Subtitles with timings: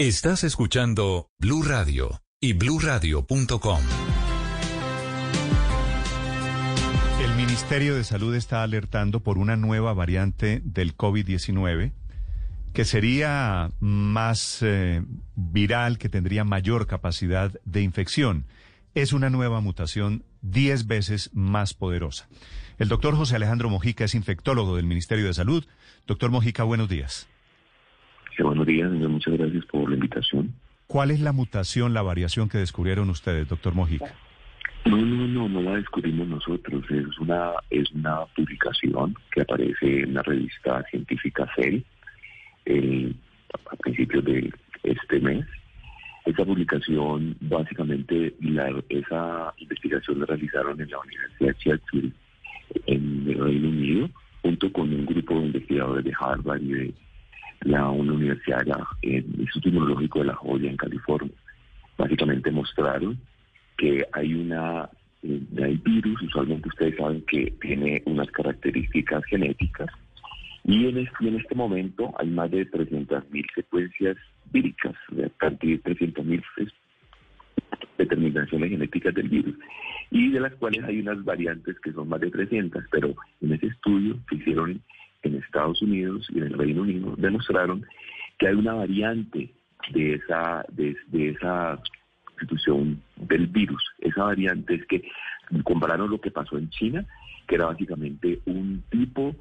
[0.00, 3.80] Estás escuchando Blue Radio y bluradio.com.
[7.22, 11.92] El Ministerio de Salud está alertando por una nueva variante del COVID-19
[12.72, 15.02] que sería más eh,
[15.36, 18.46] viral, que tendría mayor capacidad de infección.
[18.94, 22.26] Es una nueva mutación 10 veces más poderosa.
[22.78, 25.66] El doctor José Alejandro Mojica es infectólogo del Ministerio de Salud.
[26.06, 27.28] Doctor Mojica, buenos días
[28.42, 30.54] buenos días, Muchas gracias por la invitación.
[30.86, 34.12] ¿Cuál es la mutación, la variación que descubrieron ustedes, doctor Mojica?
[34.86, 36.84] No, no, no, no la descubrimos nosotros.
[36.90, 41.82] Es una, es una publicación que aparece en la revista científica Cell
[43.54, 45.46] a principios de este mes.
[46.24, 52.12] Esa publicación, básicamente, la, esa investigación la realizaron en la Universidad Sheffield
[52.86, 54.10] en el Reino Unido,
[54.42, 56.94] junto con un grupo de investigadores de Harvard y de
[57.60, 58.64] la una universidad,
[59.02, 61.34] el Instituto Inmunológico de La Joya en California.
[61.98, 63.18] Básicamente mostraron
[63.76, 64.88] que hay una
[65.22, 69.90] eh, hay virus, usualmente ustedes saben que tiene unas características genéticas,
[70.64, 74.16] y en este, en este momento hay más de 300.000 secuencias
[74.52, 74.94] víricas,
[75.38, 76.72] cantidad de 300.000
[77.98, 79.56] determinaciones genéticas del virus,
[80.10, 83.66] y de las cuales hay unas variantes que son más de 300, pero en ese
[83.66, 84.80] estudio que hicieron
[85.22, 87.84] en Estados Unidos y en el Reino Unido demostraron
[88.38, 89.52] que hay una variante
[89.92, 91.78] de esa, de, esa
[92.32, 93.82] institución del virus.
[93.98, 95.02] Esa variante es que
[95.64, 97.04] compararon lo que pasó en China,
[97.46, 99.34] que era básicamente un tipo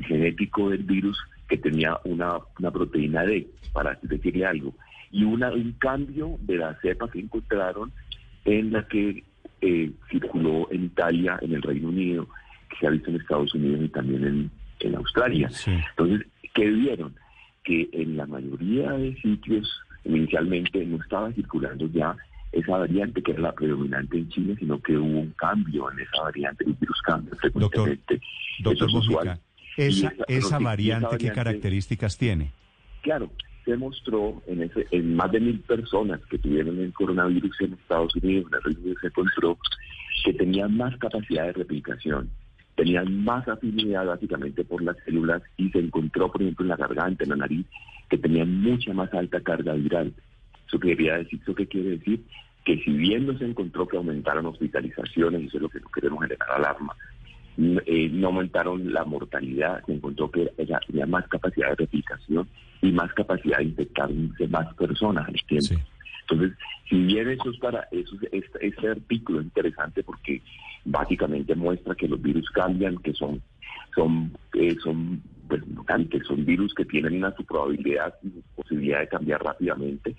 [0.00, 1.18] genético del virus
[1.48, 4.74] que tenía una, una proteína D, para decirle algo,
[5.10, 7.92] y una, un cambio de la cepa que encontraron
[8.44, 9.24] en la que
[9.60, 12.28] eh, circuló en Italia, en el Reino Unido,
[12.68, 14.50] que se ha visto en Estados Unidos y también en
[14.84, 15.50] en Australia.
[15.66, 17.14] Entonces, ¿qué vieron?
[17.62, 19.68] Que en la mayoría de sitios
[20.04, 22.16] inicialmente no estaba circulando ya
[22.52, 26.22] esa variante que era la predominante en Chile, sino que hubo un cambio en esa
[26.22, 28.20] variante, el virus cambia frecuentemente.
[28.62, 29.38] Doctor, doctor
[29.76, 32.52] esa, esa, variante, ¿qué características tiene?
[33.02, 33.32] Claro,
[33.64, 38.14] se mostró en, ese, en más de mil personas que tuvieron el coronavirus en Estados
[38.16, 39.58] Unidos, en el Reino Unido se encontró
[40.24, 42.30] que tenían más capacidad de replicación
[42.74, 47.24] tenían más afinidad básicamente por las células y se encontró, por ejemplo, en la garganta,
[47.24, 47.66] en la nariz,
[48.08, 50.12] que tenían mucha más alta carga viral.
[50.66, 52.22] Eso quería decir, ¿eso qué quiere decir?
[52.64, 56.22] Que si bien no se encontró que aumentaron hospitalizaciones, eso es lo que no queremos
[56.22, 56.96] generar alarma,
[57.56, 62.48] eh, no aumentaron la mortalidad, se encontró que ella tenía más capacidad de replicación
[62.82, 64.10] y más capacidad de infectar
[64.48, 65.74] más personas al tiempo.
[66.28, 66.58] Entonces,
[66.88, 70.42] si bien eso es para eso, este, este, artículo es interesante porque
[70.84, 73.42] básicamente muestra que los virus cambian, que son
[73.94, 75.62] son eh, son pues,
[76.26, 80.16] son virus que tienen una su probabilidad y posibilidad de cambiar rápidamente.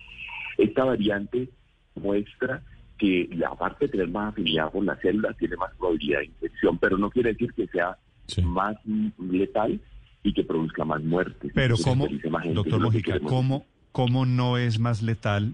[0.57, 1.49] Esta variante
[1.95, 2.61] muestra
[2.97, 6.97] que aparte de tener más afinidad con las células, tiene más probabilidad de infección, pero
[6.97, 7.97] no quiere decir que sea
[8.43, 8.77] más
[9.17, 9.81] letal
[10.23, 11.51] y que produzca más muertes.
[11.53, 12.07] Pero ¿cómo,
[12.53, 15.53] doctor Mojica, ¿cómo, ¿cómo no es más letal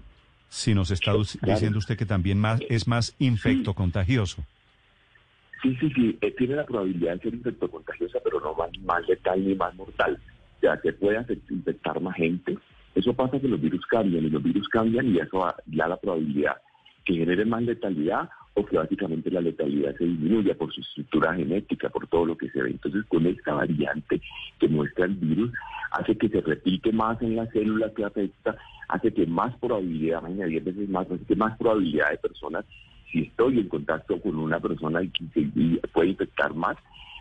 [0.52, 4.44] si nos está diciendo usted que también más, es más infecto contagioso.
[5.62, 9.08] Sí, sí, sí, eh, tiene la probabilidad de ser infecto contagiosa, pero no más, más
[9.08, 10.18] letal ni más mortal.
[10.60, 12.58] Sea, se puede infectar más gente.
[12.94, 16.56] Eso pasa que los virus cambian y los virus cambian y eso da la probabilidad
[17.04, 21.88] que genere más letalidad o que básicamente la letalidad se disminuya por su estructura genética,
[21.88, 22.70] por todo lo que se ve.
[22.70, 24.20] Entonces, con esta variante
[24.58, 25.52] que muestra el virus,
[25.92, 28.56] hace que se repite más en la célula que afecta,
[28.88, 32.64] hace que más probabilidad, mañana 10 veces más, hace que más probabilidad de personas,
[33.12, 36.76] si estoy en contacto con una persona y, se puede infectar más,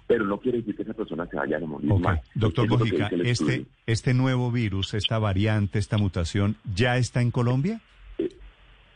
[0.07, 2.21] pero no quiere decir que esa persona se vaya a morir más.
[2.33, 7.81] Doctor Bojica, este, ¿este nuevo virus, esta variante, esta mutación, ya está en Colombia?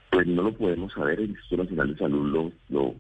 [0.10, 2.96] Pues no lo podemos saber, el Instituto Nacional de Salud lo, lo,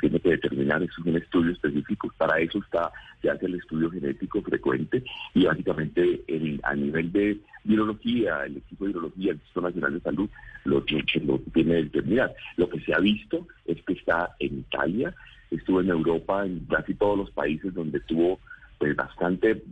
[0.00, 2.90] tiene que determinar, eso es un estudio específico, para eso está,
[3.22, 5.04] se hace el estudio genético frecuente
[5.34, 6.24] y básicamente
[6.64, 10.30] a nivel de virología, el equipo de virología del Instituto Nacional de Salud
[10.64, 11.20] lo, tiene que
[11.64, 12.34] determinar.
[12.56, 15.14] Lo que se ha visto es que está en Italia,
[15.50, 18.38] estuvo en Europa, en casi todos los países donde tuvo
[18.78, 19.62] pues bastante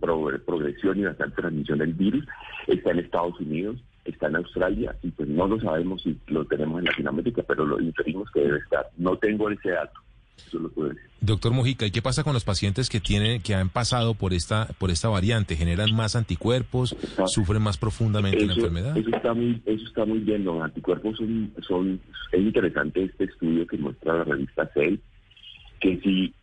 [0.00, 2.26] progresión y bastante transmisión del virus.
[2.66, 6.78] Está en Estados Unidos, está en Australia y pues no lo sabemos si lo tenemos
[6.78, 8.88] en Latinoamérica, pero lo inferimos que debe estar.
[8.96, 10.00] No tengo ese dato.
[10.46, 11.02] Eso lo puedo decir.
[11.20, 14.68] Doctor Mojica, ¿y qué pasa con los pacientes que tienen, que han pasado por esta,
[14.78, 15.54] por esta variante?
[15.54, 16.96] ¿Generan más anticuerpos?
[17.26, 18.96] ¿Sufren más profundamente la enfermedad?
[18.96, 20.44] Eso está muy, eso está muy bien.
[20.44, 22.00] Los anticuerpos son, son,
[22.32, 24.96] es interesante este estudio que muestra la revista Cell,
[25.80, 26.34] que si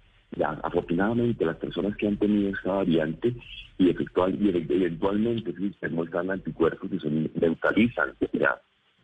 [0.63, 3.33] afortunadamente las personas que han tenido esta variante
[3.77, 8.13] y, efectual, y eventualmente se muestran anticuerpos que son, neutralizan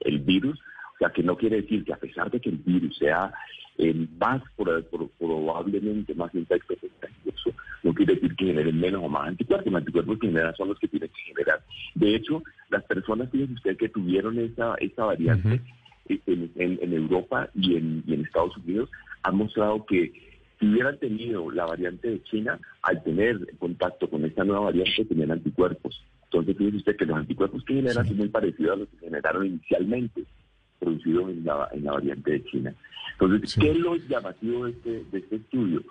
[0.01, 2.97] el virus, o sea que no quiere decir que a pesar de que el virus
[2.97, 3.33] sea
[3.77, 4.41] el más
[5.17, 6.75] probablemente más infecto
[7.85, 9.71] no quiere decir que generen menos o más anticuerpos.
[9.71, 11.63] Los anticuerpos que generan son los que tienen que generar.
[11.93, 15.61] De hecho, las personas, fíjense usted, que tuvieron esa, esa variante
[16.07, 18.89] en, Europa y en, y en Estados Unidos,
[19.21, 20.11] han mostrado que
[20.59, 25.31] si hubieran tenido la variante de China, al tener contacto con esta nueva variante, tenían
[25.31, 26.03] anticuerpos.
[26.23, 29.45] Entonces, fíjese usted que los anticuerpos que generan son muy parecidos a los que generaron
[29.45, 30.23] inicialmente
[30.79, 32.73] producidos en la, en la variante de China.
[33.19, 35.83] Entonces, ¿qué es lo llamativo de este, de este estudio?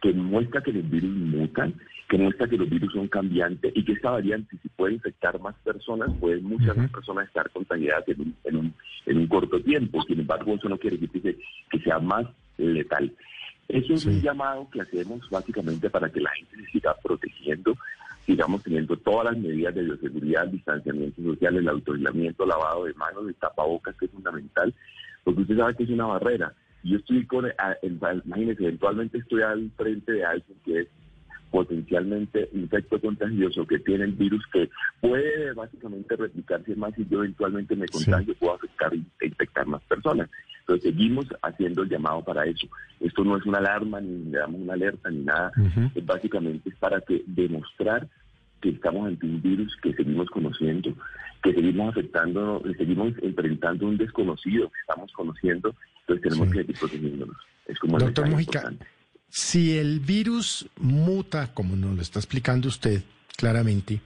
[0.00, 1.74] Que muestra que los virus mutan,
[2.08, 5.54] que muestra que los virus son cambiantes y que esta variante, si puede infectar más
[5.64, 8.74] personas, pueden muchas más personas estar contagiadas en un, en, un,
[9.06, 10.02] en un corto tiempo.
[10.04, 11.38] Sin embargo, eso no quiere decir que,
[11.70, 12.26] que sea más
[12.56, 13.12] letal.
[13.68, 17.76] Eso es un llamado que hacemos básicamente para que la gente se siga protegiendo,
[18.26, 23.34] sigamos teniendo todas las medidas de bioseguridad, distanciamiento social, el autoaislamiento, lavado de manos, el
[23.36, 24.74] tapabocas, que es fundamental,
[25.24, 26.52] porque usted sabe que es una barrera.
[26.82, 27.46] Yo estoy con,
[27.82, 30.88] imagínese, eventualmente estoy al frente de alguien que es
[31.50, 34.70] potencialmente infecto contagioso, que tiene el virus que
[35.00, 40.30] puede básicamente replicarse más y yo eventualmente me contagio, puedo afectar e infectar más personas.
[40.60, 42.68] Entonces seguimos haciendo el llamado para eso.
[43.00, 45.52] Esto no es una alarma, ni le damos una alerta, ni nada.
[46.04, 48.06] básicamente es para que demostrar
[48.60, 50.94] que estamos ante un virus que seguimos conociendo,
[51.42, 57.36] que seguimos afectando, seguimos enfrentando un desconocido que estamos conociendo, entonces tenemos que seguir protegiéndonos.
[57.66, 58.72] Es como Doctor Mujica,
[59.28, 63.02] si el virus muta, como nos lo está explicando usted
[63.36, 64.00] claramente,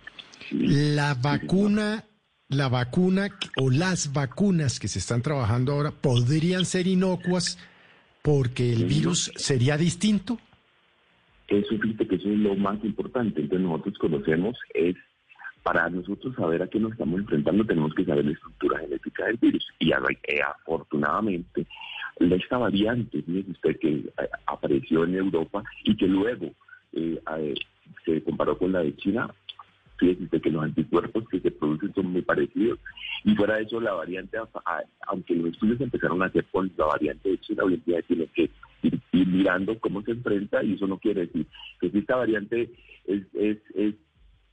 [0.51, 2.05] la vacuna,
[2.49, 7.59] la vacuna o las vacunas que se están trabajando ahora podrían ser inocuas
[8.23, 10.39] porque el virus sería distinto.
[11.49, 13.41] Eso, fíjate que eso es lo más importante.
[13.41, 14.97] Entonces nosotros conocemos es,
[15.63, 19.37] para nosotros saber a qué nos estamos enfrentando, tenemos que saber la estructura genética del
[19.37, 19.67] virus.
[19.79, 21.67] Y eh, afortunadamente,
[22.19, 26.51] esta variante, fíjese usted, que eh, apareció en Europa y que luego
[26.93, 27.55] eh,
[28.05, 29.29] se comparó con la de China,
[29.99, 32.79] fíjese usted que los anticuerpos que se producen son muy parecidos.
[33.25, 34.39] Y fuera de eso, la variante,
[35.07, 38.27] aunque los estudios empezaron a hacer con la variante de China, hoy en día tiene
[38.29, 38.51] que
[38.83, 41.47] ir, mirando cómo se enfrenta y eso no quiere decir
[41.81, 42.71] que si esta variante
[43.07, 43.95] es, es,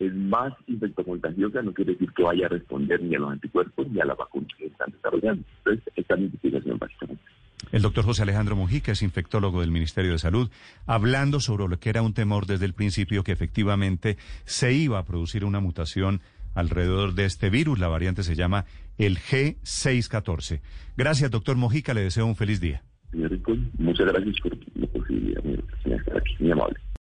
[0.01, 4.01] es más infectocontagiosa, no quiere decir que vaya a responder ni a los anticuerpos ni
[4.01, 5.44] a la vacuna que están desarrollando.
[5.59, 7.24] Entonces, esta es mi investigación básicamente.
[7.71, 10.50] El doctor José Alejandro Mujica es infectólogo del Ministerio de Salud,
[10.88, 15.06] hablando sobre lo que era un temor desde el principio que efectivamente se iba a
[15.06, 16.21] producir una mutación
[16.56, 17.80] alrededor de este virus.
[17.80, 18.65] La variante se llama
[18.98, 20.62] el G614.
[20.98, 21.94] Gracias, doctor Mojica.
[21.94, 22.81] Le deseo un feliz día.
[23.77, 26.36] Muchas gracias por la posibilidad de estar aquí.
[26.39, 26.80] Muy amable.